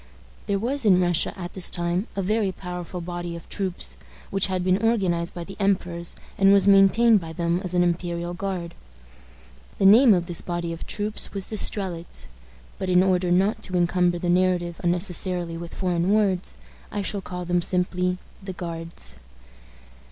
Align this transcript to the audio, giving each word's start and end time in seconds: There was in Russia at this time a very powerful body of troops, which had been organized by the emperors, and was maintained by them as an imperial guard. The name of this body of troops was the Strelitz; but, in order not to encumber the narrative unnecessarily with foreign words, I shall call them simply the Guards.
There 0.47 0.57
was 0.57 0.83
in 0.83 0.99
Russia 0.99 1.31
at 1.39 1.53
this 1.53 1.69
time 1.69 2.07
a 2.15 2.23
very 2.23 2.51
powerful 2.51 3.01
body 3.01 3.35
of 3.35 3.47
troops, 3.49 3.97
which 4.31 4.47
had 4.47 4.63
been 4.63 4.81
organized 4.83 5.35
by 5.35 5.43
the 5.43 5.55
emperors, 5.59 6.15
and 6.39 6.51
was 6.51 6.67
maintained 6.67 7.21
by 7.21 7.33
them 7.33 7.61
as 7.63 7.75
an 7.75 7.83
imperial 7.83 8.33
guard. 8.33 8.73
The 9.77 9.85
name 9.85 10.15
of 10.15 10.25
this 10.25 10.41
body 10.41 10.73
of 10.73 10.87
troops 10.87 11.35
was 11.35 11.45
the 11.45 11.55
Strelitz; 11.55 12.25
but, 12.79 12.89
in 12.89 13.03
order 13.03 13.29
not 13.29 13.61
to 13.61 13.75
encumber 13.77 14.17
the 14.17 14.27
narrative 14.27 14.81
unnecessarily 14.83 15.55
with 15.55 15.75
foreign 15.75 16.09
words, 16.11 16.57
I 16.91 17.03
shall 17.03 17.21
call 17.21 17.45
them 17.45 17.61
simply 17.61 18.17
the 18.41 18.53
Guards. 18.53 19.13